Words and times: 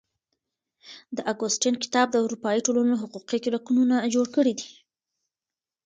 د 1.15 1.17
اګوستين 1.31 1.75
کتاب 1.83 2.07
د 2.11 2.15
اروپايي 2.25 2.59
ټولنو 2.65 2.93
حقوقي 3.01 3.37
رکنونه 3.55 3.95
جوړ 4.13 4.27
کړي 4.35 4.53
دي. 4.59 4.69